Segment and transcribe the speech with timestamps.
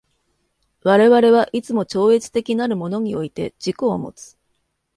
[0.83, 4.35] 我々はいつも超越的なるものにおいて自己をもつ。